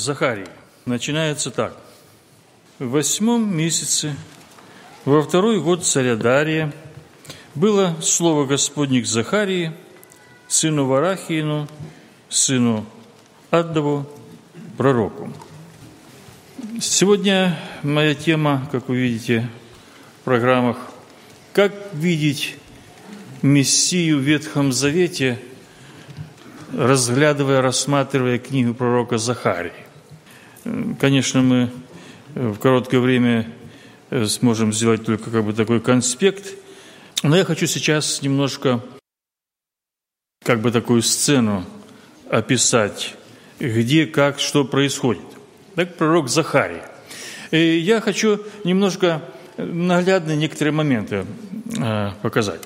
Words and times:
Захарии 0.00 0.48
начинается 0.86 1.50
так. 1.50 1.76
В 2.78 2.88
восьмом 2.88 3.54
месяце, 3.54 4.16
во 5.04 5.22
второй 5.22 5.60
год 5.60 5.84
царя 5.84 6.16
Дария, 6.16 6.72
было 7.54 7.96
слово 8.00 8.46
Господне 8.46 9.02
к 9.02 9.06
Захарии, 9.06 9.72
сыну 10.48 10.86
Варахиину, 10.86 11.68
сыну 12.28 12.86
Аддову, 13.50 14.06
пророку. 14.78 15.32
Сегодня 16.80 17.58
моя 17.82 18.14
тема, 18.14 18.68
как 18.72 18.88
вы 18.88 18.96
видите 18.96 19.48
в 20.20 20.24
программах, 20.24 20.78
как 21.52 21.72
видеть 21.92 22.56
Мессию 23.42 24.18
в 24.18 24.22
Ветхом 24.22 24.72
Завете, 24.72 25.38
разглядывая, 26.72 27.60
рассматривая 27.60 28.38
книгу 28.38 28.74
пророка 28.74 29.18
Захарии. 29.18 29.89
Конечно, 30.98 31.42
мы 31.42 31.70
в 32.34 32.58
короткое 32.58 33.00
время 33.00 33.46
сможем 34.26 34.72
сделать 34.72 35.04
только 35.04 35.30
как 35.30 35.44
бы 35.44 35.52
такой 35.52 35.80
конспект, 35.80 36.54
но 37.22 37.36
я 37.36 37.44
хочу 37.44 37.66
сейчас 37.66 38.22
немножко 38.22 38.82
как 40.44 40.60
бы 40.60 40.70
такую 40.70 41.02
сцену 41.02 41.64
описать, 42.30 43.14
где, 43.58 44.06
как, 44.06 44.38
что 44.38 44.64
происходит. 44.64 45.22
Так, 45.74 45.96
пророк 45.96 46.28
Захарий. 46.28 46.82
И 47.50 47.78
я 47.78 48.00
хочу 48.00 48.40
немножко 48.64 49.22
наглядно 49.56 50.36
некоторые 50.36 50.72
моменты 50.72 51.26
э, 51.78 52.10
показать. 52.22 52.60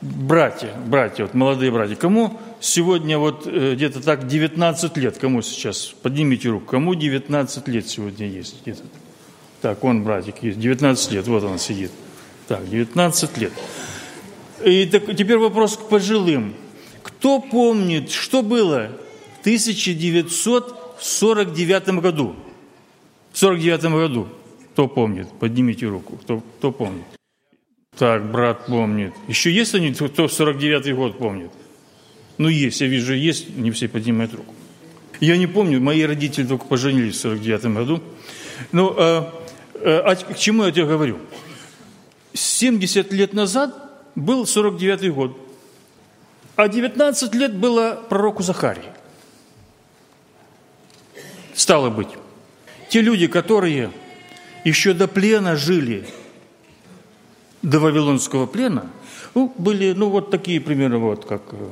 Братья, 0.00 0.72
братья, 0.86 1.24
вот 1.24 1.34
молодые 1.34 1.70
братья, 1.72 1.96
кому 1.96 2.40
сегодня 2.60 3.18
вот 3.18 3.46
э, 3.46 3.74
где-то 3.74 4.02
так 4.02 4.26
19 4.26 4.96
лет, 4.96 5.18
кому 5.18 5.42
сейчас, 5.42 5.94
поднимите 6.02 6.48
руку, 6.48 6.66
кому 6.66 6.94
19 6.94 7.68
лет 7.68 7.86
сегодня 7.88 8.26
есть 8.26 8.62
где-то? 8.62 8.82
Так, 9.60 9.84
он, 9.84 10.04
братик, 10.04 10.42
есть, 10.42 10.60
19 10.60 11.12
лет, 11.12 11.26
вот 11.26 11.44
он 11.44 11.58
сидит. 11.58 11.90
Так, 12.46 12.68
19 12.68 13.38
лет. 13.38 13.52
И 14.64 14.86
так, 14.86 15.04
теперь 15.16 15.38
вопрос 15.38 15.76
к 15.76 15.88
пожилым. 15.88 16.54
Кто 17.02 17.40
помнит, 17.40 18.10
что 18.10 18.42
было 18.42 18.90
в 19.38 19.40
1949 19.40 21.88
году? 22.00 22.36
В 23.32 23.38
49 23.38 23.82
году. 23.92 24.28
Кто 24.72 24.88
помнит? 24.88 25.28
Поднимите 25.40 25.86
руку. 25.86 26.16
Кто, 26.16 26.42
кто 26.58 26.72
помнит? 26.72 27.04
Так, 27.96 28.30
брат 28.30 28.66
помнит. 28.66 29.14
Еще 29.26 29.50
есть 29.50 29.74
они, 29.74 29.92
кто 29.92 30.28
в 30.28 30.32
49 30.32 30.94
год 30.94 31.18
помнит? 31.18 31.50
Ну, 32.38 32.48
есть, 32.48 32.80
я 32.80 32.86
вижу, 32.86 33.14
есть, 33.14 33.56
не 33.56 33.70
все 33.70 33.88
поднимают 33.88 34.32
руку. 34.32 34.54
Я 35.20 35.36
не 35.36 35.48
помню, 35.48 35.80
мои 35.80 36.02
родители 36.02 36.46
только 36.46 36.64
поженились 36.64 37.16
в 37.16 37.20
49 37.20 37.64
году. 37.74 38.02
Ну, 38.70 38.94
а, 38.96 39.32
а 39.84 40.14
к 40.14 40.38
чему 40.38 40.64
я 40.64 40.70
тебе 40.70 40.86
говорю? 40.86 41.18
70 42.34 43.12
лет 43.12 43.32
назад 43.32 43.74
был 44.14 44.46
49 44.46 45.12
год, 45.12 45.38
а 46.54 46.68
19 46.68 47.34
лет 47.34 47.56
было 47.56 48.00
пророку 48.08 48.42
Захарии. 48.42 48.92
Стало 51.54 51.90
быть, 51.90 52.08
те 52.88 53.00
люди, 53.00 53.26
которые 53.26 53.90
еще 54.64 54.92
до 54.92 55.08
плена 55.08 55.56
жили, 55.56 56.06
до 57.62 57.80
Вавилонского 57.80 58.46
плена, 58.46 58.90
ну, 59.34 59.52
были, 59.58 59.92
ну, 59.92 60.08
вот 60.10 60.30
такие 60.30 60.60
примеры, 60.60 60.98
вот, 60.98 61.24
как 61.24 61.42
э, 61.52 61.68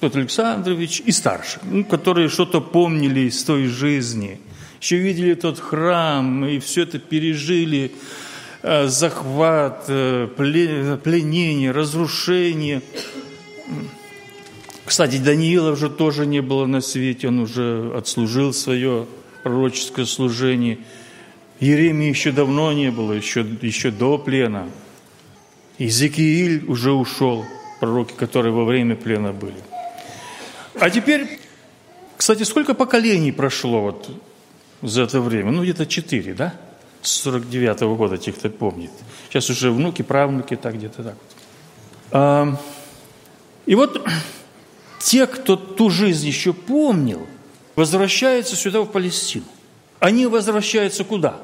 Петр 0.00 0.18
Александрович 0.18 1.02
и 1.04 1.10
старше, 1.10 1.58
ну, 1.64 1.84
которые 1.84 2.28
что-то 2.28 2.60
помнили 2.60 3.20
из 3.28 3.42
той 3.42 3.66
жизни, 3.66 4.40
еще 4.80 4.98
видели 4.98 5.34
тот 5.34 5.58
храм 5.58 6.46
и 6.46 6.60
все 6.60 6.82
это 6.82 7.00
пережили, 7.00 7.90
э, 8.62 8.86
захват, 8.86 9.86
э, 9.88 10.28
пленение, 10.36 11.72
разрушение. 11.72 12.80
Кстати, 14.84 15.18
Даниила 15.18 15.72
уже 15.72 15.90
тоже 15.90 16.26
не 16.26 16.42
было 16.42 16.66
на 16.66 16.80
свете, 16.80 17.28
он 17.28 17.40
уже 17.40 17.92
отслужил 17.96 18.52
свое 18.52 19.06
пророческое 19.42 20.06
служение. 20.06 20.78
Еремии 21.58 22.08
еще 22.08 22.30
давно 22.30 22.72
не 22.72 22.92
было, 22.92 23.12
еще, 23.12 23.44
еще 23.62 23.90
до 23.90 24.16
плена. 24.16 24.70
Иезекииль 25.78 26.64
уже 26.68 26.92
ушел, 26.92 27.44
пророки, 27.80 28.12
которые 28.16 28.52
во 28.52 28.64
время 28.64 28.94
плена 28.94 29.32
были. 29.32 29.56
А 30.80 30.90
теперь, 30.90 31.40
кстати, 32.16 32.44
сколько 32.44 32.74
поколений 32.74 33.32
прошло 33.32 33.82
вот 33.82 34.10
за 34.82 35.02
это 35.02 35.20
время? 35.20 35.50
Ну, 35.50 35.62
где-то 35.62 35.86
четыре, 35.86 36.34
да? 36.34 36.54
С 37.02 37.26
49-го 37.26 37.96
года, 37.96 38.18
тех, 38.18 38.36
кто 38.36 38.48
помнит. 38.50 38.90
Сейчас 39.28 39.50
уже 39.50 39.70
внуки, 39.70 40.02
правнуки, 40.02 40.56
так 40.56 40.74
где-то 40.74 41.02
так. 41.02 41.16
А, 42.10 42.56
и 43.66 43.74
вот 43.74 44.06
те, 45.00 45.26
кто 45.26 45.56
ту 45.56 45.90
жизнь 45.90 46.26
еще 46.26 46.52
помнил, 46.52 47.26
возвращаются 47.76 48.56
сюда, 48.56 48.80
в 48.80 48.86
Палестину. 48.86 49.44
Они 50.00 50.26
возвращаются 50.26 51.04
куда? 51.04 51.40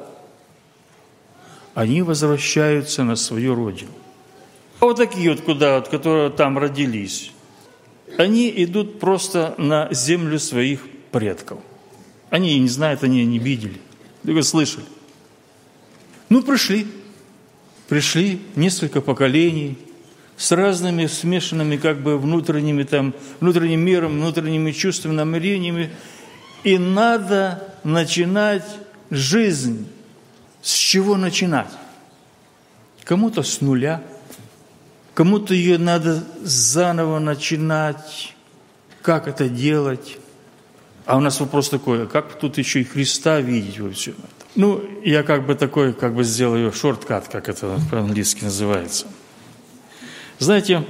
Они 1.73 2.01
возвращаются 2.01 3.03
на 3.03 3.15
свою 3.15 3.55
родину. 3.55 3.91
А 4.79 4.85
вот 4.85 4.97
такие 4.97 5.29
вот 5.31 5.41
куда, 5.41 5.75
вот, 5.75 5.89
которые 5.89 6.29
там 6.29 6.57
родились 6.57 7.31
они 8.17 8.51
идут 8.63 8.99
просто 8.99 9.55
на 9.57 9.91
землю 9.91 10.39
своих 10.39 10.81
предков. 11.11 11.59
Они 12.29 12.59
не 12.59 12.67
знают, 12.67 13.03
они 13.03 13.25
не 13.25 13.39
видели, 13.39 13.79
только 14.23 14.41
слышали. 14.43 14.85
Ну, 16.29 16.41
пришли. 16.41 16.87
Пришли 17.87 18.41
несколько 18.55 18.99
поколений 18.99 19.77
с 20.37 20.51
разными 20.51 21.05
смешанными 21.05 21.77
как 21.77 22.01
бы 22.01 22.17
внутренними 22.17 22.83
там, 22.83 23.13
внутренним 23.39 23.81
миром, 23.81 24.19
внутренними 24.19 24.71
чувствами, 24.71 25.13
намерениями. 25.13 25.91
И 26.63 26.77
надо 26.77 27.75
начинать 27.83 28.65
жизнь. 29.11 29.87
С 30.63 30.73
чего 30.73 31.15
начинать? 31.15 31.69
Кому-то 33.03 33.43
с 33.43 33.61
нуля– 33.61 34.01
Кому-то 35.15 35.53
ее 35.53 35.77
надо 35.77 36.25
заново 36.43 37.19
начинать. 37.19 38.35
Как 39.01 39.29
это 39.29 39.47
делать? 39.47 40.17
А 41.05 41.15
у 41.15 41.21
нас 41.21 41.39
вопрос 41.39 41.69
такой, 41.69 42.03
а 42.03 42.05
как 42.05 42.37
тут 42.37 42.57
еще 42.57 42.81
и 42.81 42.83
Христа 42.83 43.39
видеть 43.39 43.79
во 43.79 43.89
всем 43.91 44.15
этом? 44.15 44.47
Ну, 44.55 44.83
я 45.05 45.23
как 45.23 45.45
бы 45.45 45.55
такой, 45.55 45.93
как 45.93 46.15
бы 46.15 46.25
сделаю 46.25 46.73
шорткат, 46.73 47.29
как 47.29 47.47
это 47.47 47.79
по-английски 47.89 48.43
называется. 48.43 49.07
Знаете, 50.39 50.83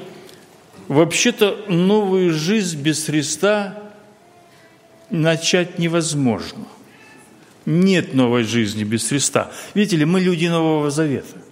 вообще-то 0.87 1.65
новую 1.67 2.33
жизнь 2.33 2.81
без 2.81 3.05
Христа 3.05 3.77
начать 5.11 5.77
невозможно. 5.77 6.65
Нет 7.67 8.15
новой 8.15 8.43
жизни 8.43 8.83
без 8.83 9.07
Христа. 9.07 9.51
Видите 9.75 9.97
ли, 9.97 10.05
мы 10.05 10.19
люди 10.19 10.47
Нового 10.47 10.89
Завета 10.89 11.44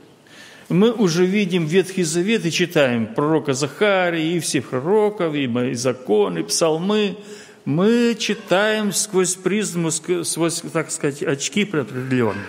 мы 0.69 0.91
уже 0.91 1.25
видим 1.25 1.66
Ветхий 1.66 2.03
Завет 2.03 2.46
и 2.46 2.51
читаем 2.51 3.07
пророка 3.13 3.53
Захария 3.53 4.35
и 4.35 4.40
всех 4.40 4.69
пророков, 4.69 5.35
и 5.35 5.47
мои 5.47 5.73
законы, 5.73 6.40
и 6.40 6.43
псалмы. 6.43 7.17
Мы 7.66 8.16
читаем 8.20 8.91
сквозь 8.91 9.35
призму, 9.35 9.91
сквозь, 9.91 10.61
так 10.73 10.91
сказать, 10.91 11.23
очки 11.23 11.64
определенные. 11.64 12.46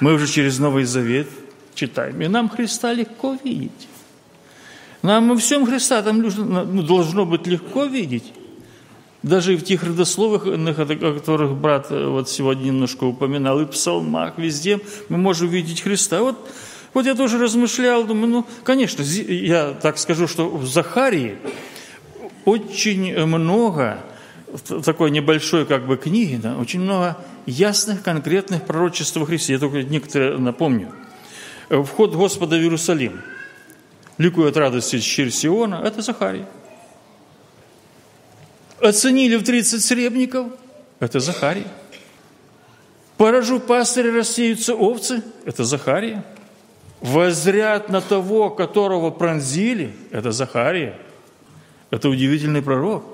Мы 0.00 0.14
уже 0.14 0.26
через 0.26 0.58
Новый 0.58 0.84
Завет 0.84 1.28
читаем. 1.74 2.20
И 2.20 2.28
нам 2.28 2.48
Христа 2.48 2.92
легко 2.92 3.36
видеть. 3.42 3.88
Нам 5.02 5.28
во 5.28 5.36
всем 5.36 5.66
Христа 5.66 6.02
там 6.02 6.20
ну, 6.22 6.82
должно 6.82 7.26
быть 7.26 7.46
легко 7.46 7.84
видеть. 7.84 8.32
Даже 9.22 9.54
и 9.54 9.56
в 9.56 9.64
тех 9.64 9.82
родословах, 9.82 10.46
о 10.46 11.14
которых 11.14 11.52
брат 11.52 11.86
э, 11.90 12.06
вот 12.06 12.28
сегодня 12.28 12.64
немножко 12.64 13.04
упоминал, 13.04 13.60
и 13.60 13.64
в 13.64 13.68
псалмах, 13.68 14.36
везде 14.36 14.80
мы 15.08 15.16
можем 15.16 15.48
видеть 15.48 15.80
Христа. 15.80 16.20
Вот 16.20 16.50
вот 16.94 17.06
я 17.06 17.16
тоже 17.16 17.38
размышлял, 17.38 18.04
думаю, 18.04 18.28
ну, 18.28 18.46
конечно, 18.62 19.02
я 19.02 19.74
так 19.74 19.98
скажу, 19.98 20.28
что 20.28 20.48
в 20.48 20.64
Захарии 20.64 21.38
очень 22.44 23.26
много 23.26 23.98
такой 24.84 25.10
небольшой 25.10 25.66
как 25.66 25.86
бы 25.86 25.96
книги, 25.96 26.36
да, 26.36 26.56
очень 26.56 26.80
много 26.80 27.18
ясных, 27.46 28.02
конкретных 28.02 28.64
пророчеств 28.64 29.16
о 29.16 29.24
Христе. 29.26 29.54
Я 29.54 29.58
только 29.58 29.82
некоторые 29.82 30.38
напомню. 30.38 30.92
Вход 31.68 32.14
Господа 32.14 32.56
в 32.56 32.60
Иерусалим. 32.60 33.20
Ликует 34.16 34.56
радости 34.56 35.00
через 35.00 35.36
Сиона. 35.36 35.82
Это 35.84 36.00
Захарий. 36.00 36.44
Оценили 38.80 39.34
в 39.34 39.42
30 39.42 39.82
сребников. 39.82 40.52
Это 41.00 41.18
Захарий. 41.18 41.66
Поражу 43.16 43.58
пастыря, 43.58 44.12
рассеются 44.12 44.74
овцы. 44.74 45.22
Это 45.44 45.64
Захария 45.64 46.24
возряд 47.04 47.88
на 47.90 48.00
того, 48.00 48.50
которого 48.50 49.10
пронзили, 49.10 49.94
это 50.10 50.32
Захария. 50.32 50.98
Это 51.90 52.08
удивительный 52.08 52.62
пророк. 52.62 53.04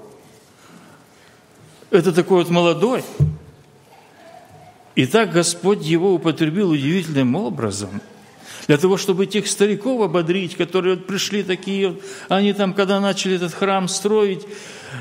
Это 1.91 2.13
такой 2.13 2.39
вот 2.39 2.51
молодой, 2.51 3.03
И 4.95 5.07
так 5.07 5.33
Господь 5.33 5.83
его 5.83 6.15
употребил 6.15 6.71
удивительным 6.71 7.35
образом– 7.35 8.01
для 8.71 8.79
того, 8.79 8.97
чтобы 8.97 9.27
тех 9.27 9.49
стариков 9.49 10.01
ободрить, 10.01 10.57
которые 10.57 10.95
вот 10.95 11.05
пришли 11.05 11.43
такие, 11.43 11.97
они 12.29 12.53
там, 12.53 12.73
когда 12.73 13.01
начали 13.01 13.35
этот 13.35 13.53
храм 13.53 13.89
строить, 13.89 14.47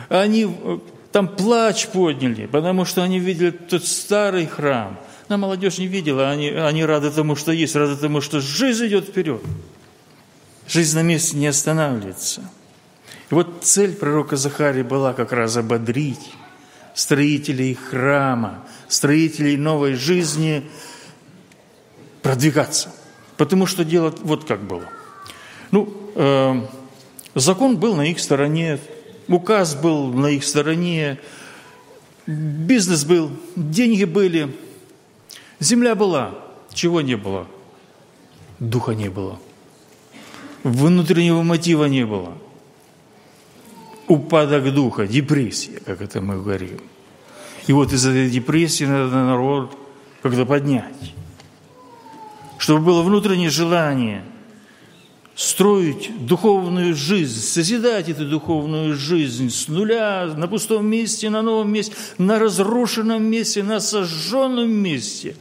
они 0.09 0.47
э, 0.49 0.79
там 1.11 1.27
плач 1.27 1.85
подняли, 1.85 2.47
потому 2.47 2.83
что 2.83 3.03
они 3.03 3.19
видели 3.19 3.51
тот 3.51 3.85
старый 3.85 4.47
храм. 4.47 4.99
На 5.29 5.37
молодежь 5.37 5.77
не 5.77 5.85
видела, 5.85 6.31
они, 6.31 6.49
они 6.49 6.83
рады 6.83 7.11
тому, 7.11 7.35
что 7.35 7.51
есть, 7.51 7.75
рады 7.75 7.95
тому, 7.95 8.19
что 8.19 8.41
жизнь 8.41 8.87
идет 8.87 9.05
вперед. 9.05 9.43
Жизнь 10.67 10.95
на 10.95 11.03
месте 11.03 11.37
не 11.37 11.45
останавливается. 11.45 12.41
И 13.29 13.35
вот 13.35 13.59
цель 13.61 13.93
пророка 13.93 14.37
Захарии 14.37 14.81
была 14.81 15.13
как 15.13 15.31
раз 15.31 15.55
ободрить 15.55 16.31
строителей 16.95 17.75
храма, 17.75 18.65
строителей 18.87 19.55
новой 19.55 19.93
жизни 19.93 20.67
продвигаться. 22.23 22.91
Потому 23.37 23.67
что 23.67 23.85
дело 23.85 24.13
вот 24.23 24.45
как 24.45 24.63
было. 24.63 24.85
Ну, 25.69 25.93
э, 26.15 26.61
закон 27.35 27.77
был 27.77 27.95
на 27.95 28.09
их 28.09 28.19
стороне, 28.19 28.79
указ 29.27 29.75
был 29.75 30.11
на 30.11 30.27
их 30.27 30.43
стороне, 30.43 31.19
бизнес 32.25 33.05
был, 33.05 33.29
деньги 33.55 34.05
были, 34.05 34.55
земля 35.59 35.95
была, 35.95 36.35
чего 36.73 37.01
не 37.01 37.15
было? 37.15 37.47
Духа 38.59 38.93
не 38.93 39.09
было. 39.09 39.39
Внутреннего 40.63 41.43
мотива 41.43 41.85
не 41.85 42.05
было. 42.05 42.33
Упадок 44.07 44.73
духа, 44.73 45.07
депрессия, 45.07 45.79
как 45.85 46.01
это 46.01 46.21
мы 46.21 46.35
говорим. 46.35 46.79
И 47.67 47.73
вот 47.73 47.93
из 47.93 48.05
этой 48.05 48.29
депрессии 48.29 48.85
надо 48.85 49.15
народ 49.15 49.75
когда 50.21 50.45
поднять 50.45 51.13
чтобы 52.59 52.81
было 52.81 53.01
внутреннее 53.01 53.49
желание 53.49 54.23
строить 55.39 56.11
духовную 56.25 56.93
жизнь, 56.93 57.39
созидать 57.41 58.09
эту 58.09 58.25
духовную 58.25 58.93
жизнь 58.93 59.49
с 59.49 59.69
нуля, 59.69 60.25
на 60.35 60.49
пустом 60.49 60.85
месте, 60.85 61.29
на 61.29 61.41
новом 61.41 61.71
месте, 61.71 61.95
на 62.17 62.39
разрушенном 62.39 63.23
месте, 63.23 63.63
на 63.63 63.79
сожженном 63.79 64.69
месте. 64.69 65.37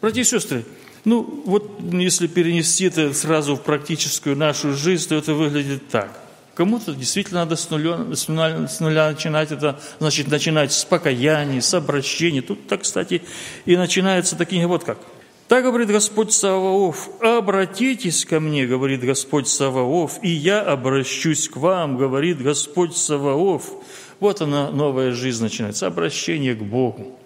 Братья 0.00 0.20
и 0.20 0.24
сестры, 0.24 0.64
ну 1.04 1.42
вот 1.44 1.80
если 1.90 2.28
перенести 2.28 2.84
это 2.84 3.12
сразу 3.14 3.56
в 3.56 3.62
практическую 3.62 4.36
нашу 4.36 4.74
жизнь, 4.74 5.08
то 5.08 5.16
это 5.16 5.34
выглядит 5.34 5.88
так. 5.88 6.20
Кому-то 6.54 6.94
действительно 6.94 7.40
надо 7.40 7.56
с 7.56 7.68
нуля, 7.68 8.14
с, 8.14 8.28
нуля, 8.28 8.68
с 8.68 8.78
нуля 8.78 9.10
начинать 9.10 9.50
это, 9.50 9.80
значит, 9.98 10.28
начинать 10.28 10.72
с 10.72 10.84
покаяния, 10.84 11.60
с 11.60 11.74
обращения. 11.74 12.42
Тут 12.42 12.68
так, 12.68 12.82
кстати, 12.82 13.22
и 13.64 13.76
начинаются 13.76 14.36
такие 14.36 14.68
вот 14.68 14.84
как– 14.84 14.98
так 15.52 15.64
говорит 15.64 15.88
Господь 15.88 16.32
Саваоф, 16.32 17.10
обратитесь 17.20 18.24
ко 18.24 18.40
мне, 18.40 18.66
говорит 18.66 19.04
Господь 19.04 19.48
Саваоф, 19.48 20.18
и 20.22 20.30
я 20.30 20.62
обращусь 20.62 21.46
к 21.46 21.58
вам, 21.58 21.98
говорит 21.98 22.40
Господь 22.40 22.96
Саваоф. 22.96 23.70
Вот 24.18 24.40
она, 24.40 24.70
новая 24.70 25.12
жизнь 25.12 25.42
начинается, 25.42 25.86
обращение 25.86 26.54
к 26.54 26.62
Богу. 26.62 27.18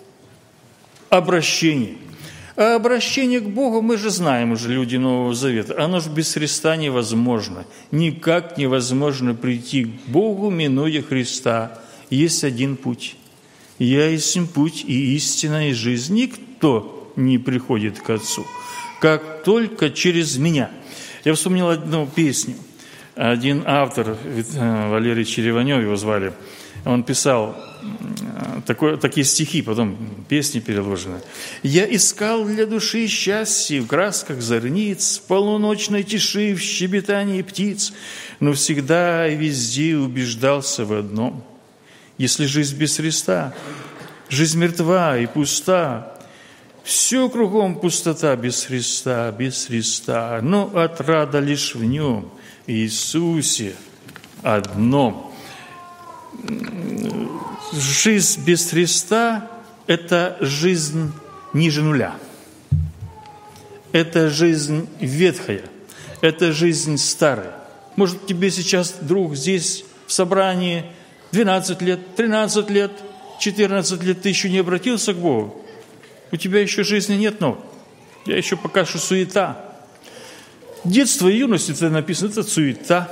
Обращение. 1.09 1.99
А 2.57 2.75
обращение 2.75 3.39
к 3.39 3.49
Богу 3.49 3.81
мы 3.81 3.97
же 3.97 4.11
знаем 4.11 4.51
уже, 4.51 4.73
люди 4.73 4.97
Нового 4.97 5.33
Завета. 5.33 5.81
Оно 5.81 6.01
же 6.01 6.11
без 6.11 6.35
Христа 6.35 6.75
невозможно. 6.75 7.65
Никак 7.93 8.59
невозможно 8.59 9.35
прийти 9.35 9.85
к 9.85 9.91
Богу, 10.09 10.51
минуя 10.51 11.01
Христа. 11.01 11.79
Есть 12.11 12.43
один 12.43 12.77
путь. 12.77 13.15
Я 13.79 14.09
есть 14.09 14.37
путь 14.53 14.85
и 14.85 15.15
истина 15.15 15.71
и 15.71 15.73
жизнь. 15.73 16.13
Никто 16.17 16.96
не 17.17 17.39
приходит 17.39 18.01
к 18.01 18.11
Отцу, 18.11 18.47
как 19.01 19.43
только 19.43 19.91
через 19.91 20.37
меня. 20.37 20.71
Я 21.25 21.35
вспомнил 21.35 21.69
одну 21.69 22.07
песню. 22.07 22.55
Один 23.15 23.63
автор, 23.67 24.17
э, 24.25 24.89
Валерий 24.91 25.25
Череванев 25.25 25.81
его 25.81 25.97
звали, 25.97 26.33
он 26.85 27.03
писал 27.03 27.57
такой, 28.67 28.99
такие 28.99 29.25
стихи, 29.25 29.63
потом 29.63 29.97
песни 30.29 30.61
переложены. 30.61 31.21
«Я 31.63 31.85
искал 31.85 32.45
для 32.45 32.67
души 32.67 33.07
счастье 33.07 33.81
в 33.81 33.87
красках 33.87 34.41
зорниц, 34.41 35.19
в 35.19 35.23
полуночной 35.27 36.03
тиши, 36.03 36.55
в 36.55 36.61
щебетании 36.61 37.43
птиц, 37.43 37.93
но 38.41 38.53
всегда 38.53 39.29
и 39.29 39.37
везде 39.37 39.97
убеждался 39.97 40.85
в 40.85 40.93
одном. 40.93 41.45
Если 42.19 42.47
жизнь 42.47 42.77
без 42.77 42.97
Христа, 42.97 43.55
жизнь 44.29 44.59
мертва 44.59 45.19
и 45.19 45.27
пуста, 45.27 46.16
все 46.87 47.29
кругом 47.29 47.81
пустота 47.81 48.37
без 48.37 48.65
Христа, 48.65 49.33
без 49.33 49.67
Христа, 49.67 50.39
но 50.41 50.71
отрада 50.73 51.41
лишь 51.41 51.75
в 51.75 51.83
Нем, 51.83 52.31
Иисусе 52.69 53.75
одном. 54.41 55.35
Жизнь 57.73 58.45
без 58.45 58.71
Христа– 58.71 59.51
это 59.89 60.39
жизнь 60.41 61.11
ниже 61.53 61.83
нуля. 61.83 62.15
Это 63.91 64.31
жизнь 64.31 64.89
ветхая, 65.01 65.65
это 66.21 66.53
жизнь 66.53 66.99
старая. 66.99 67.57
Может, 67.97 68.27
тебе 68.27 68.49
сейчас, 68.53 68.95
друг, 69.01 69.35
здесь 69.35 69.85
в 70.07 70.13
собрании 70.13 70.85
12 71.33 71.83
лет, 71.83 72.15
13 72.15 72.71
лет, 72.71 72.93
14 73.41 74.03
лет 74.05 74.23
ты 74.23 74.29
еще 74.29 74.49
не 74.49 74.59
обратился 74.59 75.13
к 75.13 75.17
Богу? 75.17 75.66
У 76.33 76.37
тебя 76.37 76.61
еще 76.61 76.83
жизни 76.83 77.15
нет, 77.15 77.41
но 77.41 77.65
я 78.27 78.37
еще 78.37 78.57
пока 78.57 78.85
что 78.85 78.99
суета. 78.99 79.65
Детство 80.85 81.29
и 81.29 81.39
юность, 81.39 81.71
это 81.71 81.91
написано, 81.91 82.31
это 82.31 82.43
суета. 82.43 83.11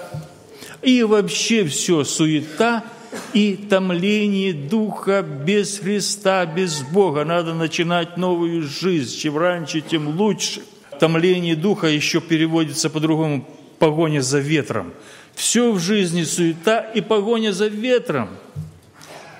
И 0.83 1.03
вообще 1.03 1.65
все 1.65 2.05
суета 2.05 2.85
и 3.33 3.56
томление 3.56 4.53
духа 4.53 5.23
без 5.23 5.79
Христа, 5.79 6.44
без 6.47 6.83
Бога. 6.83 7.25
Надо 7.25 7.55
начинать 7.55 8.17
новую 8.17 8.63
жизнь. 8.63 9.17
Чем 9.19 9.39
раньше, 9.39 9.81
тем 9.81 10.09
лучше. 10.19 10.63
Томление 10.99 11.56
духа 11.56 11.87
еще 11.87 12.21
переводится 12.21 12.91
по-другому 12.91 13.49
погоня 13.79 14.21
за 14.21 14.39
ветром. 14.39 14.93
Все 15.35 15.73
в 15.73 15.81
жизни 15.81 16.23
суета 16.25 16.79
и 16.81 17.01
погоня 17.01 17.53
за 17.53 17.67
ветром 17.67 18.31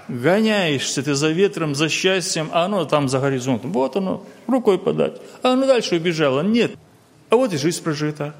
гоняешься 0.09 1.03
ты 1.03 1.15
за 1.15 1.31
ветром, 1.31 1.75
за 1.75 1.89
счастьем, 1.89 2.49
а 2.53 2.65
оно 2.65 2.85
там 2.85 3.09
за 3.09 3.21
горизонтом. 3.21 3.73
Вот 3.73 3.97
оно, 3.97 4.25
рукой 4.47 4.79
подать. 4.79 5.21
А 5.43 5.53
оно 5.53 5.67
дальше 5.67 5.97
убежало. 5.97 6.43
Нет. 6.43 6.73
А 7.31 7.37
вот 7.37 7.53
и 7.53 7.57
жизнь 7.57 7.83
прожита. 7.83 8.35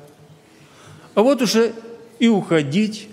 А 1.15 1.23
вот 1.23 1.43
уже 1.43 1.73
и 2.19 2.29
уходить. 2.29 3.09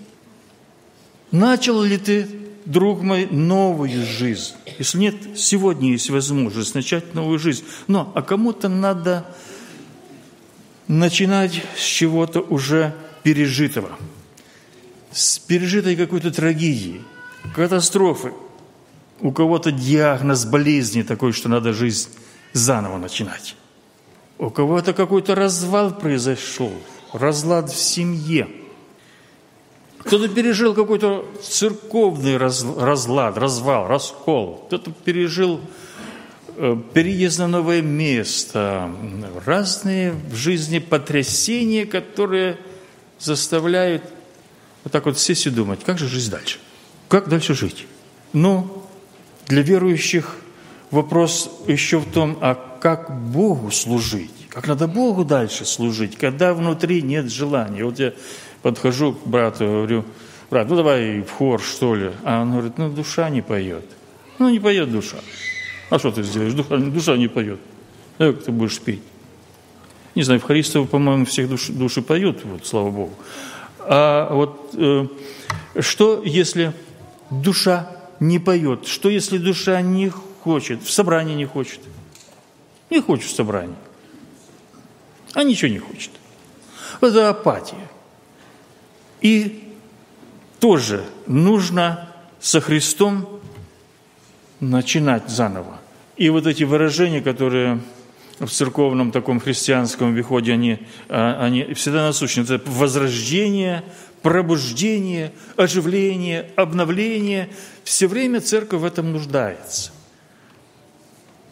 Начал 1.30 1.82
ли 1.82 1.96
ты, 1.96 2.28
друг 2.66 3.00
мой, 3.02 3.26
новую 3.26 4.04
жизнь? 4.04 4.54
Если 4.78 4.98
нет, 4.98 5.14
сегодня 5.34 5.92
есть 5.92 6.10
возможность 6.10 6.74
начать 6.74 7.14
новую 7.14 7.38
жизнь. 7.38 7.64
Но, 7.86 8.12
а 8.14 8.22
кому-то 8.22 8.68
надо 8.68 9.24
начинать 10.88 11.62
с 11.76 11.82
чего-то 11.82 12.40
уже 12.40 12.94
пережитого. 13.22 13.92
С 15.10 15.38
пережитой 15.38 15.96
какой-то 15.96 16.30
трагедии– 16.30 17.02
катастрофы. 17.54 18.32
У 19.20 19.30
кого-то 19.30 19.70
диагноз 19.70 20.44
болезни 20.44 21.02
такой, 21.02 21.32
что 21.32 21.48
надо 21.48 21.72
жизнь 21.72 22.08
заново 22.52 22.98
начинать. 22.98 23.56
У 24.38 24.50
кого-то 24.50 24.92
какой-то 24.92 25.34
развал 25.34 25.92
произошел, 25.94 26.72
разлад 27.12 27.70
в 27.70 27.76
семье. 27.76 28.48
Кто-то 29.98 30.28
пережил 30.28 30.74
какой-то 30.74 31.24
церковный 31.40 32.36
разлад, 32.36 33.38
развал, 33.38 33.86
раскол. 33.86 34.64
Кто-то 34.66 34.90
пережил 34.90 35.60
э, 36.56 36.76
переезд 36.92 37.38
на 37.38 37.46
новое 37.46 37.82
место. 37.82 38.90
Разные 39.46 40.12
в 40.12 40.34
жизни 40.34 40.80
потрясения, 40.80 41.86
которые 41.86 42.58
заставляют 43.20 44.02
вот 44.82 44.92
так 44.92 45.06
вот 45.06 45.16
сесть 45.16 45.46
и 45.46 45.50
думать, 45.50 45.84
как 45.84 45.98
же 45.98 46.08
жизнь 46.08 46.32
дальше– 46.32 46.58
как 47.12 47.28
дальше 47.28 47.52
жить? 47.52 47.86
Ну, 48.32 48.84
для 49.46 49.60
верующих 49.60 50.34
вопрос 50.90 51.50
еще 51.66 51.98
в 51.98 52.10
том, 52.10 52.38
а 52.40 52.54
как 52.80 53.14
Богу 53.30 53.70
служить? 53.70 54.30
Как 54.48 54.66
надо 54.66 54.88
Богу 54.88 55.22
дальше 55.22 55.66
служить, 55.66 56.16
когда 56.16 56.54
внутри 56.54 57.02
нет 57.02 57.30
желания? 57.30 57.84
Вот 57.84 57.98
я 57.98 58.14
подхожу 58.62 59.12
к 59.12 59.26
брату, 59.26 59.66
говорю, 59.66 60.06
брат, 60.50 60.70
ну 60.70 60.76
давай 60.76 61.20
в 61.20 61.30
хор, 61.30 61.60
что 61.60 61.94
ли. 61.94 62.12
А 62.24 62.40
он 62.40 62.52
говорит, 62.52 62.78
ну 62.78 62.88
душа 62.88 63.28
не 63.28 63.42
поет. 63.42 63.84
Ну 64.38 64.48
не 64.48 64.58
поет 64.58 64.90
душа. 64.90 65.18
А 65.90 65.98
что 65.98 66.12
ты 66.12 66.22
сделаешь? 66.22 66.54
Душа, 66.54 66.78
душа 66.78 67.18
не 67.18 67.28
поет. 67.28 67.60
А 68.16 68.32
как 68.32 68.44
ты 68.44 68.52
будешь 68.52 68.80
петь? 68.80 69.02
Не 70.14 70.22
знаю, 70.22 70.40
в 70.40 70.44
Христово, 70.44 70.86
по-моему, 70.86 71.26
всех 71.26 71.50
души, 71.50 71.74
души 71.74 72.00
поют, 72.00 72.42
вот, 72.44 72.64
слава 72.66 72.90
Богу. 72.90 73.12
А 73.80 74.32
вот 74.32 74.70
э, 74.78 75.08
что, 75.78 76.22
если 76.24 76.72
душа 77.32 77.88
не 78.20 78.38
поет? 78.38 78.86
Что 78.86 79.08
если 79.08 79.38
душа 79.38 79.80
не 79.80 80.10
хочет, 80.10 80.82
в 80.82 80.90
собрании 80.90 81.34
не 81.34 81.46
хочет? 81.46 81.80
Не 82.90 83.00
хочет 83.00 83.30
в 83.30 83.34
собрании. 83.34 83.76
А 85.32 85.42
ничего 85.42 85.70
не 85.70 85.78
хочет. 85.78 86.10
Это 87.00 87.30
апатия. 87.30 87.88
И 89.22 89.72
тоже 90.60 91.04
нужно 91.26 92.08
со 92.40 92.60
Христом 92.60 93.40
начинать 94.60 95.28
заново. 95.28 95.80
И 96.16 96.28
вот 96.28 96.46
эти 96.46 96.64
выражения, 96.64 97.22
которые 97.22 97.80
в 98.38 98.48
церковном 98.48 99.12
таком 99.12 99.40
христианском 99.40 100.14
выходе, 100.14 100.52
они, 100.52 100.78
а, 101.08 101.44
они 101.44 101.74
всегда 101.74 102.06
насущны. 102.06 102.42
Это 102.42 102.60
возрождение, 102.66 103.84
пробуждение, 104.22 105.32
оживление, 105.56 106.50
обновление. 106.56 107.48
Все 107.84 108.06
время 108.06 108.40
церковь 108.40 108.80
в 108.80 108.84
этом 108.84 109.12
нуждается. 109.12 109.92